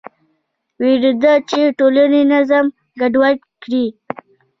[0.81, 2.65] وېرېدل چې ټولنې نظم
[2.99, 3.85] ګډوډ کړي.